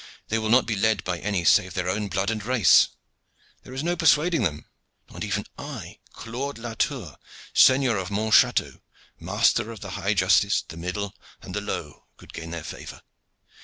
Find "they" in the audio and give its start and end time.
0.29-0.39